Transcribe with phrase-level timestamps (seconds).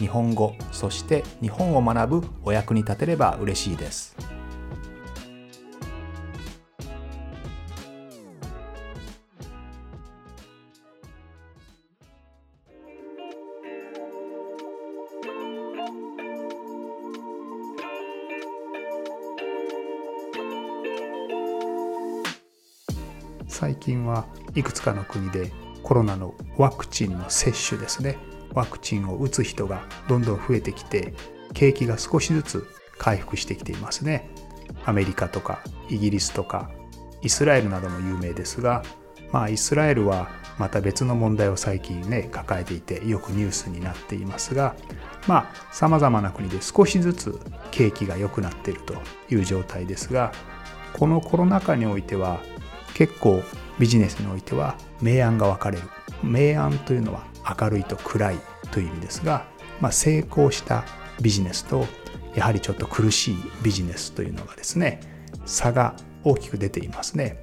[0.00, 4.16] 日本語そして日本を学ぶお役に立てれば嬉しいです。
[23.46, 25.52] 最近はいくつかの国で
[25.82, 28.16] コロナのワクチンの接種ですね
[28.54, 31.14] ワクチンを打つ人がどんどん増えてきて
[31.52, 32.66] 景気が少しずつ
[32.98, 34.30] 回復してきていますね。
[34.84, 36.70] アメリカとかイギリスとか
[37.22, 38.82] イスラエルなども有名ですが
[39.32, 44.74] まあイスラエルはまた別の問題を最近ね抱えていてよくニュースになっていますが
[45.26, 47.38] まあさまざまな国で少しずつ
[47.70, 48.94] 景気が良くなっていると
[49.28, 50.32] いう状態ですが
[50.92, 52.40] このコロナ禍においては
[52.94, 53.42] 結構
[53.78, 55.84] ビジネスにおいては明暗が分かれる。
[56.22, 57.24] 明暗というのは
[57.60, 58.38] 明るいと暗い
[58.72, 59.46] という意味ですが、
[59.80, 60.84] まあ、成功した
[61.20, 61.86] ビジネスと
[62.34, 65.00] やはりちょっと苦しいビジネスというのがですね
[65.46, 67.38] 差が大きく出ていますね。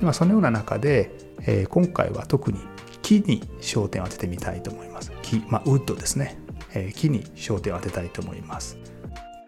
[0.00, 1.10] まあ、そのような中で、
[1.42, 2.58] えー、今回は特に
[3.02, 5.12] 木に焦点を当ててみたいと思います。
[5.22, 6.38] 木、まあ、ウッドですね、
[6.72, 8.78] えー、木に焦点を当てたいと思います。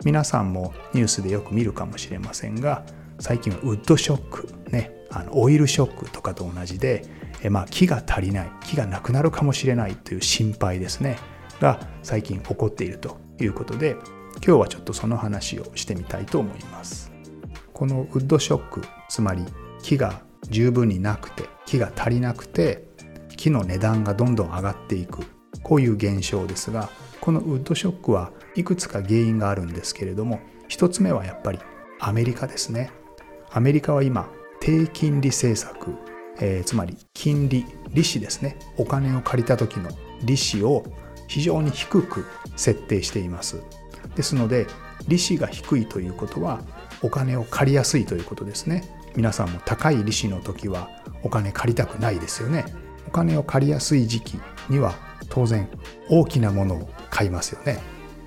[0.05, 2.85] 皆さんもニュースでよく見るかもしれませんが
[3.21, 4.49] 最近はウッドショック
[5.15, 7.05] あのオイルショックとかと同じで、
[7.43, 11.19] えまあ、木が足りない木がなくなるかもしれないという心配ですね
[11.61, 13.97] が最近起こっているということで
[14.45, 17.13] 今日はちょっとその話をしてみたいと思います。
[17.73, 19.45] このウッドショックつまり
[19.83, 22.85] 木が十分になくて木が足りなくて
[23.37, 25.25] 木の値段がどんどん上がっていく
[25.63, 26.89] こういう現象ですが
[27.21, 31.59] このウッドショックはいくつか原因があるんですけれども一つ目はやっぱり
[31.99, 32.91] アメリカですね。
[33.51, 34.31] アメリカは今
[34.65, 35.95] 低金利政策、
[36.41, 38.57] えー、つまり金利利子ですね。
[38.79, 39.91] お金を借りた時の
[40.23, 40.87] 利子を
[41.29, 42.25] 非常に低く
[42.57, 43.63] 設定しています。
[44.17, 44.67] ですので
[45.07, 46.63] 利子が低いということは
[47.03, 48.85] お金を借りやすいということですね。
[49.15, 50.89] 皆さんも高い利子の時は
[51.23, 52.65] お金借りたくないですよね。
[53.07, 54.95] お金を借りやすい時期には
[55.29, 55.69] 当然
[56.09, 57.81] 大きなものを買いますよね、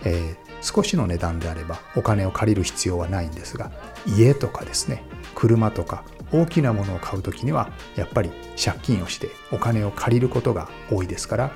[0.03, 3.71] えー、少しの値段であればお金を借りる必要はないんですが
[4.05, 5.03] 家とかですね。
[5.33, 11.51] 車とか大きなものを買う時にはやっぱり借金をしてお金を借りることが多いですから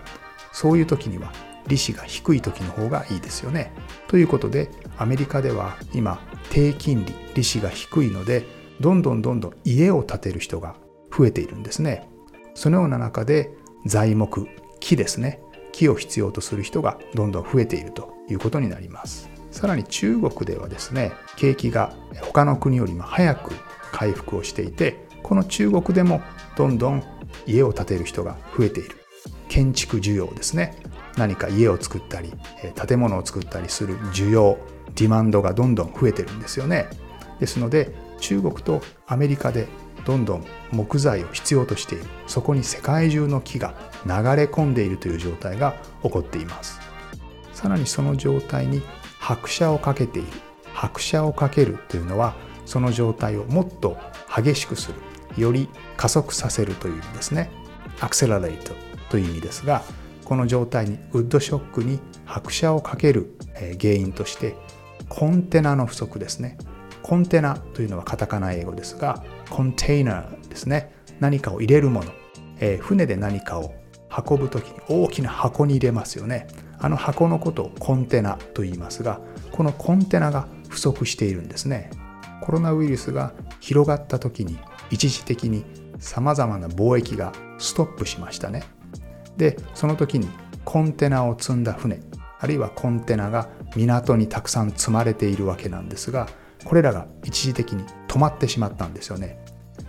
[0.52, 1.32] そういう時には
[1.68, 3.72] 利子が低い時の方がいいですよね。
[4.08, 8.46] ということでアメリカでは今低金利利子が低いので
[8.80, 10.76] どんどんどんどん家を建てる人が
[11.16, 12.10] 増えているんですね。
[12.56, 13.52] そのような中で
[13.86, 14.48] 材木
[14.80, 19.30] 木ですね木を必要とする人がどんどん増えているということになります。
[19.52, 23.54] さらに中国ではですね景気が他の国よりも早く
[23.92, 26.22] 回復をしていてこの中国でも
[26.56, 27.04] どんどん
[27.46, 28.98] 家を建てる人が増えている。
[29.48, 30.78] 建築需要ですね。
[31.18, 32.34] 何か家を作ったり
[32.88, 34.58] 建物を作ったりする需要
[34.96, 36.88] ディマンドがどんどん増えてるんですよね。
[37.40, 39.68] ですので中国とアメリカで
[40.06, 42.06] どんどん木材を必要としている。
[42.28, 43.74] そこに世界中の木が
[44.06, 46.80] 流れ込んでいるという状態が起こっています。
[47.54, 48.82] さらにその状態に
[49.20, 50.28] 拍車をかけている。
[50.74, 52.36] 拍車をかけるというのは
[52.72, 53.98] その状態をもっと
[54.34, 55.68] 激しくするより
[55.98, 57.52] 加速させるという意味ですね。
[58.00, 58.74] アクセラレート
[59.10, 59.84] という意味ですが
[60.24, 63.36] この状態にウッドショックに拍車をかける
[63.82, 64.56] 原因として
[65.10, 66.58] コンテナの不足ですね。
[67.04, 70.96] コンテナというのはカタカナ英語ですがコンテイナーですね。
[71.20, 72.14] 何かを入れるもの、
[72.62, 73.74] えー、船で何かを
[74.28, 76.48] 運ぶ時に大きな箱に入れますよね。
[76.80, 79.20] あの箱のことをコンテナと言いますが
[79.52, 81.92] このコンテナが不足しているんですね。
[82.42, 84.58] コロナウイルスが広がった時に
[84.90, 85.64] 一時的に
[86.00, 88.64] さまざまな貿易がストップしましたね。
[89.38, 90.28] でその時に
[90.66, 92.02] コンテナを積んだ船
[92.40, 96.28] あるいはコンテナが港にたくさん積まれているわけなんですが
[96.66, 99.40] これらが一時的に止まってしまったんですよね。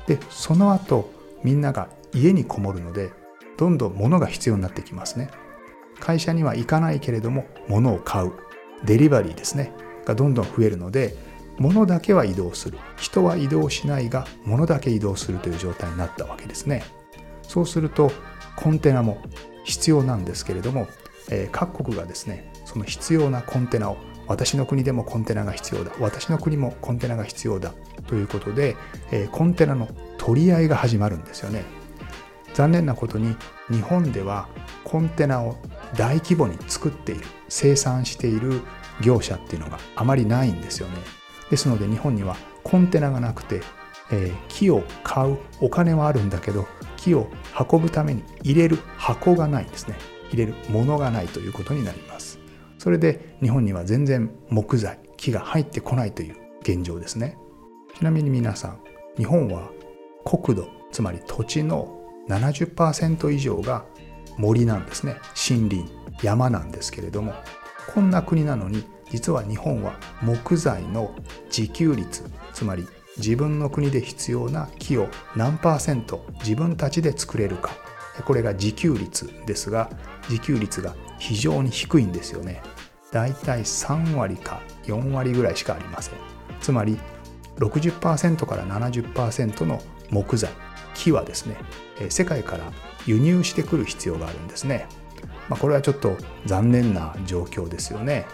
[0.07, 1.11] でその後
[1.43, 3.11] みんなが家にこもるので
[3.57, 5.31] どんどん物が必要になってきますね。
[5.99, 8.33] 会社には行かないけれども物を買う
[8.85, 9.73] デリバリーですね
[10.05, 11.15] がどんどん増えるので
[11.59, 12.79] 物だけは移動する。
[12.97, 16.85] 人は移動しないが物だけ移動するという状態になったわけですね。
[17.43, 18.11] そうすると
[18.57, 19.19] コンテナも
[19.65, 20.89] 必要なんですけれども、
[21.31, 23.97] えー、各国がですねその必要なコンテナを
[24.27, 27.75] 私の国でもコンテナが必要だ私の国もコンテナが必要だ
[28.07, 28.77] ということで、
[29.11, 31.65] えー、コンテナの取り合いが始まるんですよね。
[32.55, 33.35] 残念なことに
[33.71, 34.49] 日本では
[34.85, 35.57] コンテナを
[35.97, 38.61] 大規模に作っている生産している
[39.01, 41.22] 業者っていうのがあまりないんですよね。
[41.53, 43.61] ですので日本にはコンテナがなくて、
[44.11, 46.67] えー、木を買うお金はあるんだけど
[46.97, 47.29] 木を
[47.71, 49.97] 運ぶために入れる箱がないんですね。
[50.31, 52.39] 入れるものがないということになります。
[52.79, 57.37] それで日本には全然木材木が入ってこないという現状ですね。
[57.99, 58.81] ちなみに皆さん
[59.19, 59.69] 日本は
[60.25, 62.01] 国土つまり土地の
[62.31, 63.85] 70%以上が
[64.39, 65.17] 森なんですね。
[65.51, 67.35] 森林山なんですけれども
[67.93, 71.15] こんな国なのに実は日本は木材の
[71.57, 72.25] 自給率
[72.55, 72.89] つまり
[73.19, 75.07] 自分の国で必要な木を
[75.37, 77.71] 何パーセント自分たちで作れるか。
[78.25, 79.91] これが自給率ですが
[80.29, 82.63] 自給率が非常に低いんですよね。
[83.11, 86.15] だいたい3割か4割ぐらいしかありません。
[86.61, 86.99] つまり
[87.57, 90.51] 60%から70%の木材
[90.95, 91.57] 木はですね
[92.09, 92.73] 世界から
[93.07, 94.87] 輸入してくる必要があるんですね、
[95.49, 96.17] まあ、これはちょっと
[96.47, 98.27] 残念な状況ですよね。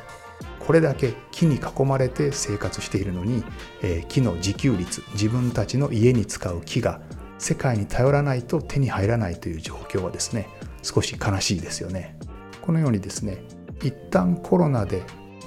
[0.69, 3.43] これだけ木に囲まれて生活しているのに、
[3.81, 7.01] えー、木の自給率自分たちの家に使う木が
[7.39, 10.47] 世界に頼らないと手に入らないという状況はですね
[10.83, 12.19] 少し悲しいですよね。
[12.61, 13.43] このようにですね
[13.83, 15.05] 一旦コロナで、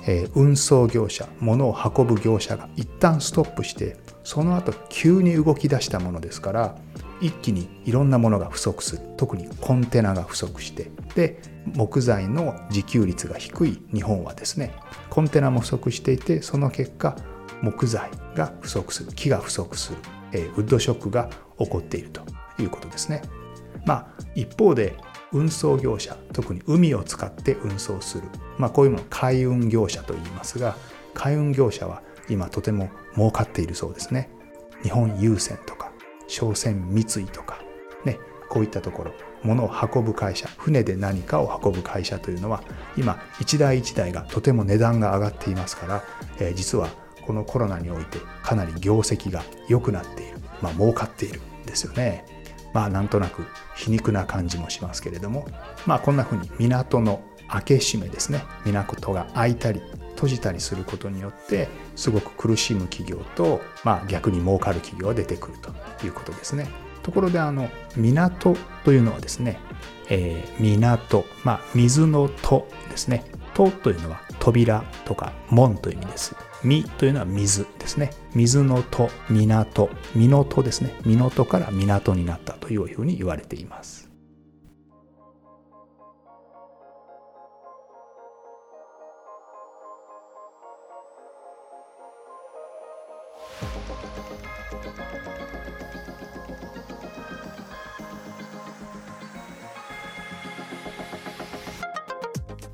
[0.08, 6.76] えー、運送業者物を運ぶ業者が一旦ストップしてその後急に動き出したものですから
[7.22, 9.02] 一気にいろんなものが不足する。
[9.18, 10.92] 特にコンテナが不足して。
[11.16, 11.42] で
[11.76, 14.74] 木材の自給率が低い日本はですね
[15.12, 17.16] コンテナも不足していてその結果
[17.62, 19.14] 木材が不足する。
[19.14, 19.98] 木が不足する、
[20.34, 21.30] えー、ウッドショックが
[21.60, 22.22] 起こっていると
[22.60, 23.22] いうことですね。
[23.86, 24.96] まあ一方で
[25.32, 28.24] 運送業者特に海を使って運送する、
[28.58, 30.76] まあ、こういうもの海運業者と言いますが
[31.14, 34.30] 海運業者は今とても儲かっているそうですね。
[34.84, 35.91] 日本郵船とか
[36.32, 37.62] 商船三井とか
[38.06, 38.18] ね
[38.50, 39.14] こういったところ
[39.44, 42.64] 物を運ぶ会社船で何かを運ぶ会社というのは
[42.98, 46.04] 今一台一台がとても値段が上がっていますから、
[46.40, 46.90] えー、実は
[47.26, 52.26] このコロナにおいてかなり業績が良くなっているまあ儲かっているんですよね。
[52.74, 53.46] まあなんとなく
[53.76, 55.46] 皮肉な感じもしますけれども
[55.86, 59.82] まあこんなふうに港の開け閉めですね港が開いたり
[60.22, 66.68] 閉じたりすることによってすごく苦しむ企業と、まあ、逆に儲かる企業が出てくるということですね。
[67.02, 69.60] ところであの港というのはですね、
[70.12, 73.26] えー、港、まあ、水の戸ですね。
[73.56, 76.36] 戸というのは扉とか門という意味です。
[76.64, 78.12] みというのは水ですね。
[78.36, 80.96] 水の戸、港、港ですね。
[81.04, 84.11] 港から港になったというふうに言われています。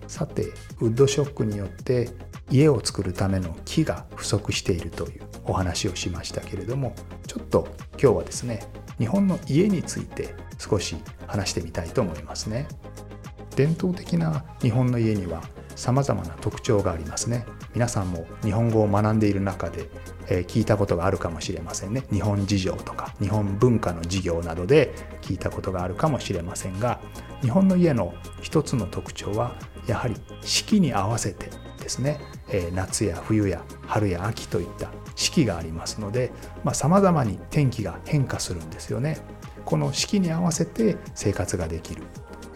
[0.07, 0.45] さて
[0.79, 2.09] ウッドショックによって
[2.49, 6.95] 家を作るための木が不足しているというお話をしましたけれども
[7.27, 7.67] ちょっと
[8.01, 8.65] 今日はですね
[8.97, 10.95] 日本の家について少し
[11.27, 12.67] 話してみたいと思いますね。
[13.55, 15.43] 伝統的な日本の家には
[15.75, 17.45] 様々な特徴がありますね。
[17.77, 19.87] 皆さんも日本語を学んでいる中で、
[20.29, 22.01] えー、聞いたことがあるかもしれませんね。
[22.11, 26.99] 日本事情とか日本文化の授業などで聞いたことがあるかもしれませんが
[27.43, 29.55] 日本の家の一つの特徴は
[29.85, 32.19] やはり四季に合わせてですね、
[32.49, 36.31] えー、夏や冬や春や秋といった四季がありますので
[36.73, 39.19] さまざ、まに天気が変化するんですよね。
[39.65, 42.01] この四季に合わせて生活ができる、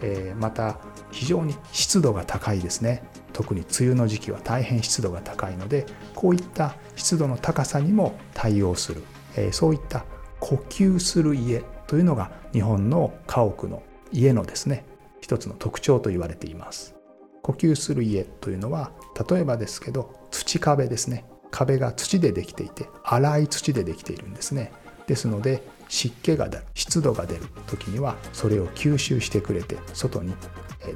[0.02, 0.78] えー、また
[1.10, 3.02] 非常に湿度が高いですね。
[3.32, 9.02] 特に梅雨の時期は大変湿度が高いのでこういった湿度の高さにも対応する、
[9.36, 10.04] えー、そういった
[10.38, 13.82] 呼吸する家というのが日本の家屋の
[14.12, 14.84] 家のですね。
[15.20, 16.94] 一つの特徴と言われています。
[17.42, 18.92] 呼吸する家というのは
[19.28, 21.24] 例えばですけど土壁ですね。
[21.50, 24.72] 壁が土でできていて粗い土でできているんですね。
[25.06, 30.34] ですので湿気が出る湿度が出る時にはそれを吸収してくれて外に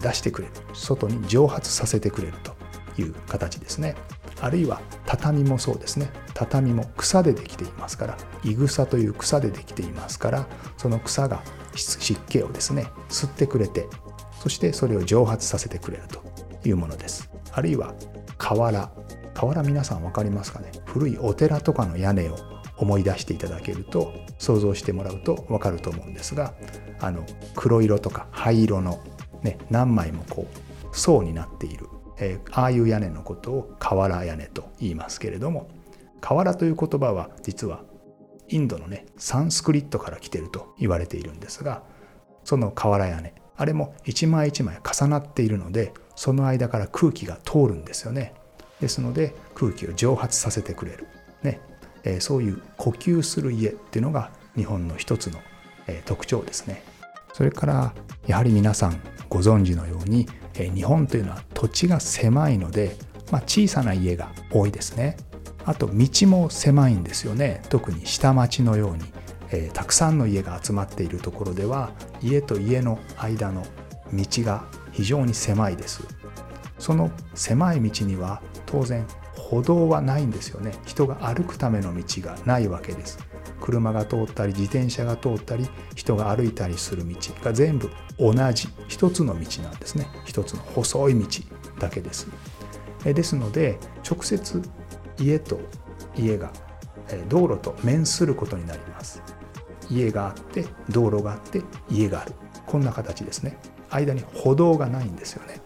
[0.00, 2.56] 出してくれる外に蒸発させてくれると
[3.00, 3.94] いう形ですね。
[4.40, 6.10] あるいは畳もそうですね。
[6.32, 10.46] 畳も草でできていますからいぐさという草でできていますから
[10.78, 11.42] その草が
[11.74, 13.86] 湿気をですね吸ってくれて
[14.40, 16.22] そしてそれを蒸発させてくれると
[16.66, 17.28] いうものです。
[17.52, 17.94] あるいは
[18.38, 18.90] 瓦。
[19.34, 20.72] 瓦皆さん分かりますかね？
[20.86, 26.54] 古いお寺とかの屋根を思い出していただけると想像してもらうと分かると思うんですが
[27.00, 29.00] あの黒色とか灰色の
[29.42, 31.86] ね、何枚もこう層になっている
[32.18, 35.68] えー、ああいう屋根のことを瓦屋根と言いますけれども
[36.20, 37.82] 瓦という言葉は実は
[38.48, 41.82] インドのねサンスクリットから来てると言われているんですが
[42.44, 48.34] その瓦屋根あれも一枚一枚重なっているのでその間から空気が通るんですよね。
[48.80, 51.08] ですので空気を蒸発させてくれる、
[52.06, 55.40] え、そういう呼吸する家っていうのが日本の一つの、
[55.86, 56.82] え、特徴ですね。
[57.34, 57.94] それから
[58.26, 62.96] やはり皆さんご存知のように、え、日本というのは土地が狭いので、
[63.30, 65.16] まあ、小さな家が多いですね。
[65.64, 67.60] あと道も狭いんですよね。
[67.68, 69.04] 特に下町のように、
[69.50, 71.90] えー、たくさんの家が集まっているところでは
[72.22, 73.64] 家と家の間の
[74.12, 76.04] 道が非常に狭いです。
[76.78, 79.06] その狭い道には当然
[79.48, 80.72] 歩道はないんですよね。
[80.86, 83.18] 人が歩くための道がないわけです。
[83.60, 87.88] 車が通ったり自転車が通ったり人が歩いたりする道が全部
[88.18, 88.68] 同じ。
[88.88, 90.08] 一つの道なんですね。
[90.24, 91.26] 一つの細い道
[91.78, 92.26] だけです。
[93.04, 94.60] ですので直接
[95.18, 95.60] 家と
[96.16, 96.50] 家が
[97.28, 99.22] 道路と面することになります。
[99.88, 102.32] 家があって道路があって家がある。
[102.66, 103.56] こんな形ですね。
[103.90, 105.60] 間に歩道がないんですよね。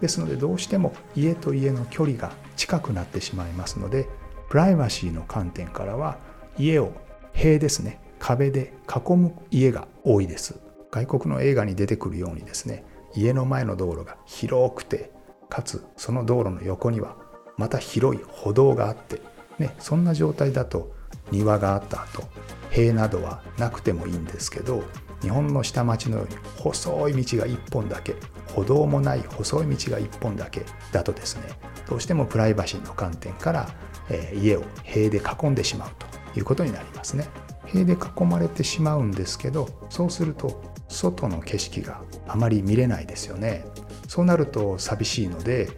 [0.00, 4.08] ですのでどうしても家と家の距離が近くなってしまいますので
[4.48, 6.18] プライバシーの観点からは
[6.58, 6.92] 家を
[7.32, 10.60] 塀ですね壁で囲む家が多いです。
[10.92, 12.84] 外国の映画に出てくるようにですね
[13.16, 15.10] 家の前の道路が広くて
[15.48, 17.16] かつその道路の横には
[17.56, 19.20] また広い歩道があって、
[19.58, 20.92] ね、そんな状態だと
[21.30, 22.24] 庭があった後
[22.70, 24.84] 塀などはなくてもいいんですけど
[25.22, 28.14] 日本の下町のように細い道が1本だけ
[28.54, 30.62] 歩道もない細い道が1本だけ
[30.92, 31.44] だとですね
[31.88, 33.68] どうしてもプライバシーの観点から、
[34.10, 37.28] えー、家を塀で囲んでしまうということになりますね。
[37.66, 43.64] 塀で囲まれてしまうんですけどそうすると外の景色があまり見れないですよね。
[44.08, 45.68] そうなると寂しいので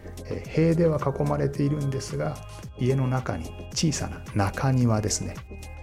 [0.47, 2.37] 塀では囲まれているんですが
[2.77, 5.35] 家の中に小さな中庭ですね。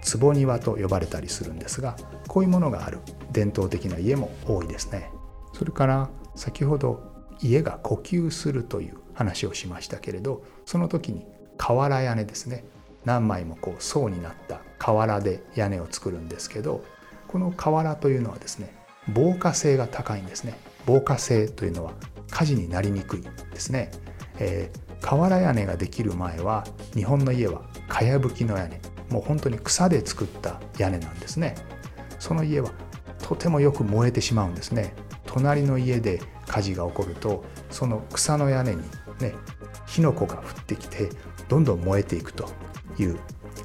[0.02, 1.96] 坪庭と呼ばれたりするんですが
[2.26, 2.98] こういうものがある。
[3.30, 5.10] 伝統的な家も多いですね。
[5.54, 12.64] それから先ほど家が呼吸するという話をしましたけれどその時に瓦屋根ですね。
[13.04, 16.84] 何枚もこう層になった瓦で屋根を作るんですけど
[17.26, 18.74] この瓦というのはですね
[19.12, 20.54] 防火性が高いんですね。
[20.86, 21.92] 防火性というのは
[22.32, 23.22] 火事になりにくい
[23.52, 23.92] ですね、
[24.40, 31.54] えー、瓦屋根ができる前は日本の家はかやぶきの屋根もう本当に草で作った屋根なんですね。
[32.18, 32.70] その家は
[33.22, 34.94] とてもよく燃えてしまうんですね。
[35.26, 38.82] 隣の家で火事が起こるとその草の屋根に
[39.20, 39.34] ね
[39.86, 41.10] 火の粉が降ってきて
[41.48, 42.48] どんどん燃えていくと
[42.98, 43.18] いう、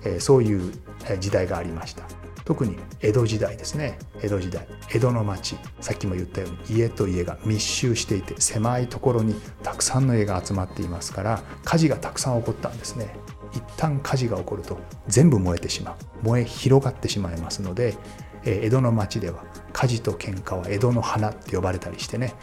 [0.04, 0.74] えー、そういう
[1.20, 2.04] 時代がありました。
[2.48, 4.00] 特に江戸時代ですね。
[4.24, 4.66] 江戸時代。
[4.94, 5.58] 江戸の町。
[5.82, 13.14] さっきも言ったように家と家が密集していて狭いところにたくさんの家が集まっていますから火事がたくさん起こったんですね。
[13.52, 14.78] 一旦火事が起こると
[15.10, 15.96] 全部燃えてしまう。
[16.26, 17.98] 燃え広がってしまいますので
[18.46, 22.34] 江戸の町では火事と喧嘩は江戸の花って呼ばれたりしてね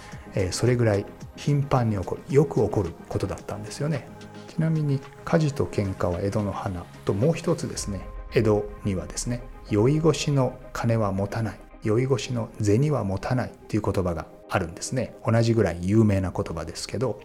[0.50, 1.06] それぐらい
[1.36, 4.06] 頻繁に起こるよく起こることだったんですよね。
[4.48, 8.02] ちなみに火事と喧嘩は江戸の花ともう一つですね。
[8.34, 11.60] 江戸にはですね酔い越しの金は持たない。
[11.82, 13.52] 酔い越しの銭は持たない。
[13.68, 15.14] という言葉があるんですね。
[15.26, 17.20] 同じぐらい有名な言葉ですけど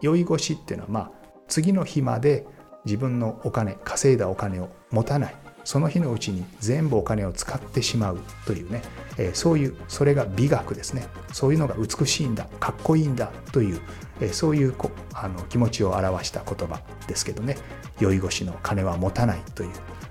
[0.00, 1.10] 酔い越しっていうのはまあ
[1.48, 2.46] 次の日まで
[2.84, 5.34] 自分のお金稼いだお金を持たない。
[5.62, 8.20] その日のうちに全部お金を使ってしまう。
[8.46, 8.82] というね、
[9.18, 11.06] え、そういうそれが美学ですね。
[11.32, 12.46] そういうのが美しいんだ。
[12.58, 13.30] かっこいいんだ。
[13.52, 13.80] という、
[14.20, 14.74] え、そういう
[15.12, 17.58] あの気持ちを表した言葉ですけどね。
[17.98, 19.40] 酔い越しの金は持たない。
[19.54, 19.70] という。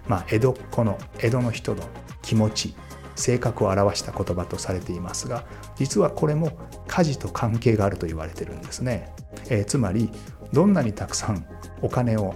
[0.10, 1.84] まあ、江戸っ子の江戸の人の
[2.22, 2.76] 気持ち
[3.16, 9.14] 性格を表した言葉とされていますが実はこれも家事と関係があると言われてるんですね、
[9.50, 10.10] えー、つまり
[10.52, 11.46] どんなにたくさん
[11.82, 12.36] お金を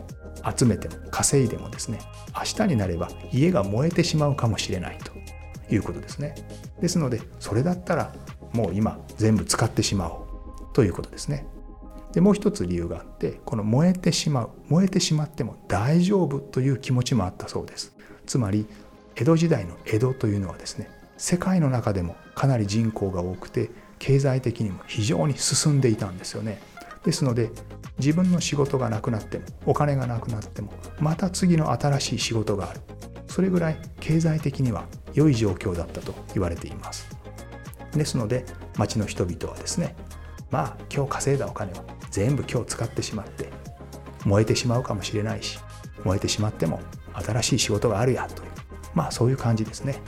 [0.57, 1.99] 集めても稼いでもですね
[2.35, 5.11] 明日になれば家が燃えてしまうかもしれないと
[5.73, 6.35] いうことですね。
[6.81, 8.13] ですのでそれだったら
[8.51, 10.27] もう今全部使ってしまお
[10.69, 11.47] うということですね。
[12.13, 17.95] でもう一つ理由があってこの燃えてしまう燃えてしまっても大丈夫という気持ちもあったそうです。
[18.25, 18.67] つまり
[19.15, 26.61] 江戸時代の江戸というのはですね世界の中でもかなり人口が多くて経済的にも非常に進んでいたんですよね。
[27.03, 27.51] ですので
[27.97, 32.81] 自分の仕事がなくなってもお金がなくなってもまた次の新しい仕事がある。
[33.27, 37.07] それぐらい経済的には良い状況だったと言われています。
[37.91, 38.45] ですので
[38.77, 39.95] 町の人々はですね
[40.51, 43.49] まあ今日稼いだお金は全部今日使ってしまって
[44.23, 45.59] 燃えてしまうかもしれないし
[46.03, 46.79] 燃えてしまっても
[47.13, 48.51] 新しい仕事があるやという
[48.93, 49.99] まあそういう感じですね。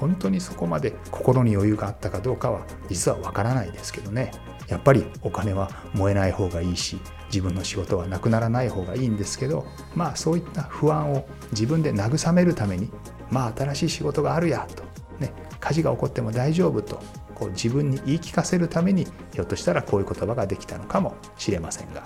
[0.00, 4.32] 本当にそこまで心に余裕があったかどうかは実はわからないですけどね。
[4.66, 12.90] やっぱりお金は燃えない方がいいし自分の仕事はなくならない方がいいんですけどまあそういった不安を自分で慰めるために
[13.30, 14.82] まあ新しい仕事があるやと、
[15.18, 17.02] ね、火事が起こっても大丈夫と
[17.42, 22.04] こう自分に言い聞かせるためにひょっとしたらこういう言葉ができたのかもしれませんが。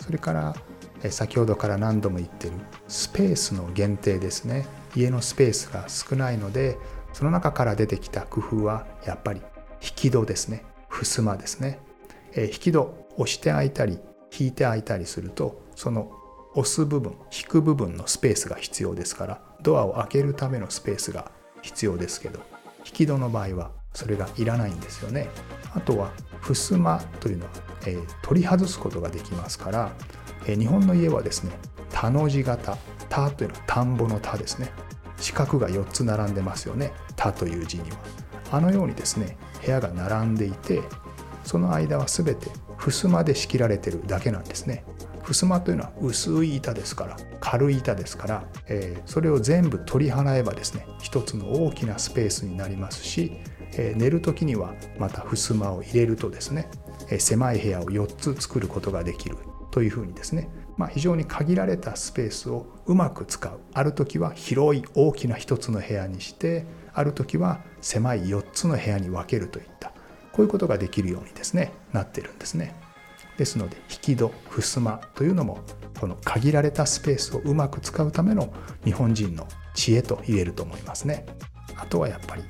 [0.00, 0.56] それから
[1.10, 2.54] 先ほどから何度も言ってる
[2.88, 4.66] スペースの限定ですね。
[4.96, 6.78] 家のスペースが少ないので
[7.12, 9.40] その中から出てきた工夫はやっぱり
[9.80, 10.64] 引き戸ですね。
[10.88, 11.78] 襖ですね。
[12.36, 14.00] 引き戸押して開いたり
[14.36, 16.10] 引いて開いたりするとその
[16.54, 22.40] 押す部分引く部分のスペースが必要ですからドアを開けるためのスペースが必要ですけど
[22.84, 25.28] 引き戸の場合はそれがいらないんですよね。
[25.74, 27.50] あとは襖というのは、
[27.86, 29.92] えー、取り外すことができますから、
[30.46, 31.52] えー、日本の家はですね
[31.90, 32.76] 田の字型
[33.08, 34.70] 田というのは田んぼの田ですね。
[35.18, 36.92] 四角が4つ並んでますよね。
[37.16, 37.96] 田という字には。
[38.50, 40.82] あのようにですね部屋が並んでいて
[41.44, 44.84] その間は全て襖で仕切られてるだけなんですね。
[45.22, 53.40] 襖というのは薄い板ですから軽い板ですから、えー、それを全部取り払えばですね一つの大きなスペースになりますし、
[53.76, 56.68] え、寝る時にはまた襖を入れるとですね、
[57.10, 59.36] え、狭い部屋を4つ作ることができる
[59.70, 69.92] というふうにですね、まあ、非常に限られたスペースをうまく使うある時は広い大きな一つの部屋にしてある時は狭い4つの部屋に分けるといった
[70.32, 72.74] こういうことができるようにですねなってるんですね。
[73.38, 75.60] ですので引き戸襖というのも
[75.98, 78.52] この限られたスペースをうまく使うための
[78.84, 81.26] 日本人の知恵と言えると思いますね。
[81.76, 82.42] あとはやっぱり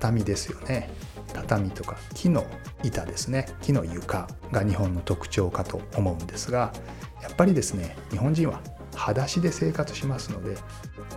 [0.00, 0.90] 畳ですよね。
[1.34, 2.44] 畳とか木の
[2.82, 3.46] 板ですね。
[3.60, 6.72] 木の床が日本の特徴かと思うんですが
[7.22, 8.60] やっぱりですね日本人は
[8.96, 10.56] 裸足で生活しますので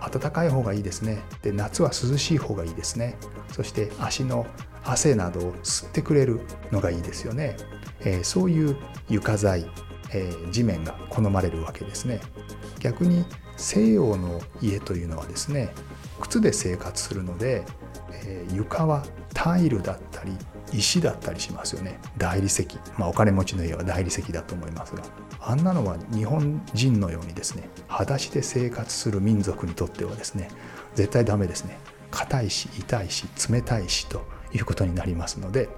[0.00, 1.22] 暖かい方がいいですね。
[1.42, 3.16] で夏は涼しい方がいいですね。
[3.52, 4.46] そして足の
[4.84, 7.56] 汗などを吸ってくれるのがいいですよね。
[8.00, 8.76] えー、そういう
[9.08, 9.66] 床材、
[10.12, 12.20] えー、地面が好まれるわけですね。
[12.80, 13.24] 逆に
[13.56, 15.72] 西洋の家というのはですね
[16.20, 17.64] 靴で生活するので、
[18.24, 20.32] え、床はタイルだったり
[20.72, 21.98] 石だったりしますよね。
[22.16, 22.66] 大理石。
[22.96, 25.02] まあお金持ちの家は大理石だと思いますが。
[25.40, 30.48] あんなのは日本人のようにですね裸足で生活する民族にとってはですね
[30.94, 31.78] 絶対ダメですね。
[32.10, 34.22] 硬いし痛いし冷たいしと
[34.54, 35.68] いうことになりますので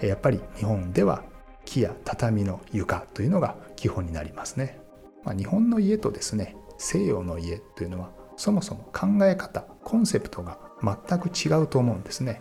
[0.00, 1.24] やっぱり日本では
[1.64, 4.80] 木や畳の床というのが基本になりますね。
[5.24, 12.40] まあ、日本の家とですね西洋の家というのはそもそも考え方コンセプトが全く違うと思うんですね。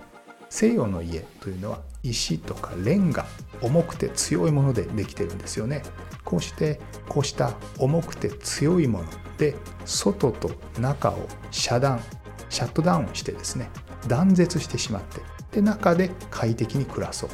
[0.50, 3.26] 西洋の家というのは石とかレンガ
[3.62, 5.84] 重くて強いものでできてるんですよね。
[6.24, 9.06] こうしてこうした重くて強いもの
[9.38, 12.00] で外と中を遮断
[12.50, 13.70] シャットダウンしてですね
[14.08, 15.22] 断絶してしまって
[15.52, 17.30] で中で快適に暮らそう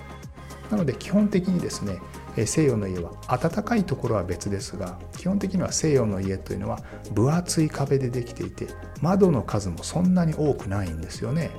[0.72, 2.00] なので基本的にですね
[2.36, 6.80] 西洋の家は暖かいところは別ですが基本的には西洋の家というのは
[7.13, 8.67] 分厚い壁でできていて
[9.02, 11.52] 窓の数もそんなに多くないんですよね。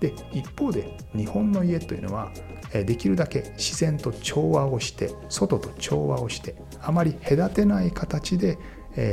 [0.00, 2.32] で一方で日本の家というのは
[2.72, 8.58] できるだけ自然と調和をして外と調和をしてあまり隔てない形で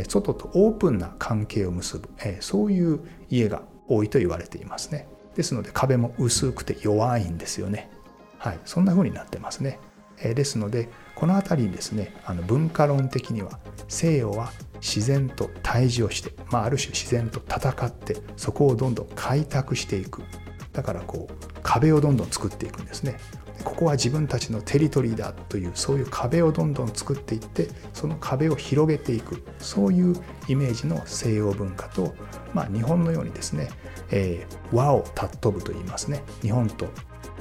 [0.07, 5.07] 外とオープンな関係を結ぶそういう家が多いと言われていますね。
[5.35, 7.91] ですので壁も薄くて弱いんですよね。
[8.39, 9.79] はい、そんな風になってますね。
[10.21, 14.51] ですのでこの辺りにですねあの文化論的には西洋は
[14.81, 20.23] 自然と対峙をして、まあ、ある種自然と戦ってそこをどんどん開拓していく。
[20.71, 23.17] だからこう壁をどんどん作っていくんですね。
[23.63, 29.43] ここは自分たちのテリトリーだというそういう壁をどんどん作っていってその壁を広げていく。
[29.57, 30.15] そういう
[30.47, 32.13] イメージの西洋文化と、
[32.53, 33.69] まあ、日本のようにですね、
[34.11, 36.23] えー、和を尊ぶと言いますね。
[36.41, 36.87] 日本と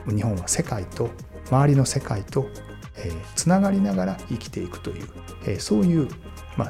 [0.07, 1.11] 日本は世界と
[1.51, 2.49] 周りの世界と、
[3.35, 5.03] つながりながら生きていくとい
[5.55, 6.09] う、そういう、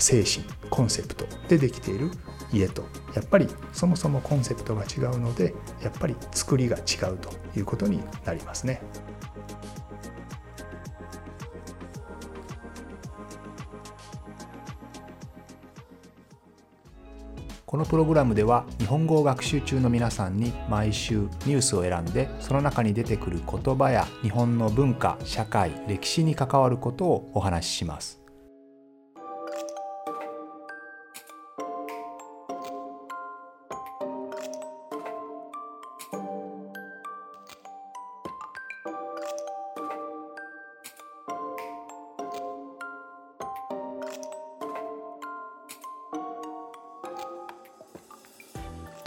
[0.01, 2.11] 精神コンセプトでできている
[2.53, 2.83] 家と
[3.15, 8.83] やっぱりそもそもコンセプトが違うのでやっぱり作りが違うということになりますね。
[17.69, 28.23] このプログラムでは日本語を学習中の皆さんに毎週ニュースを選んでその中に出てくる言葉や日本の文化社会歴史に関わることをお話しします。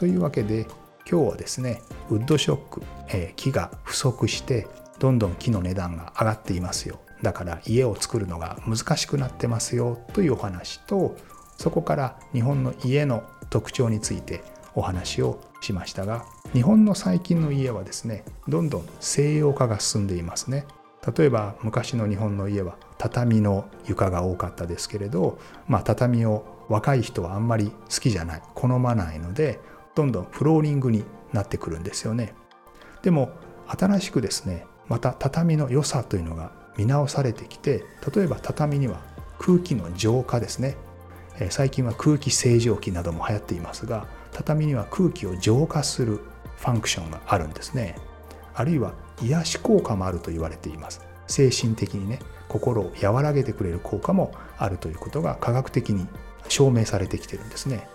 [0.02, 0.66] というわけで
[1.08, 4.66] 今日はですねウッドショック、えー、木が不足して
[4.98, 7.00] どんどん木の値段が上がっていますよ。
[7.22, 11.16] だから家を作るのが難しくなってますよというお話と
[11.56, 20.66] そこから日本の家の特徴についてお話をしましたが日本の最近の家はですねどんどん西洋化が進んでいますね。
[21.16, 25.38] 例えば昔の日本の家は畳の床が多かったですけれど、
[25.68, 29.60] まあ、畳を若い人はあんまり好きじゃない好まないので
[29.96, 32.34] どんどんフローリングになってくるんですよね。
[33.02, 33.32] でも
[33.68, 39.02] 新しくですねまた畳の良さというのが見直されてきて例えば畳には
[39.40, 40.78] 空気の浄化ですね。
[41.50, 46.20] 最近は空気清浄機なども流行っていますが畳には空気を浄化する
[46.58, 47.96] ファンクションがあるんですね。
[48.54, 51.02] あるいは癒し効果もあると言われています。
[51.28, 56.08] 精神的にね心を和らげてくれる効果もあるということが科学的に
[56.50, 57.88] 証明されてきてるんですね。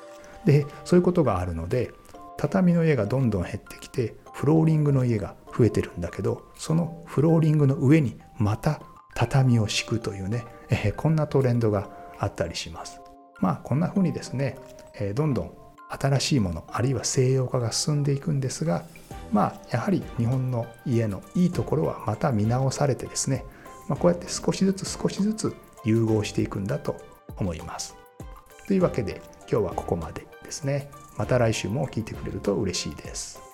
[0.47, 1.93] でそういうことがあるので
[2.39, 8.81] 畳の家がどんどん減ってきてフローリングの家が増えてるんだけどそのフローリングの上にまた
[9.15, 13.01] 畳を敷くというね、え、こんなトレンドがあったりします
[13.41, 14.59] まあこんな風にですね、
[14.99, 15.53] え、どんどん
[15.89, 18.85] 新しいものあるいは西洋化が進んでいくんですが
[19.33, 23.45] まあやはり日本の家のいいところはまた見直されてですね、
[23.89, 26.97] まあ、こうやって少しずつ少しずつ融合していくんだと
[27.39, 27.97] 思います。
[28.67, 30.91] というわけで今日はここまでですね。
[31.19, 33.46] また来週も聞いてくれると嬉しいです。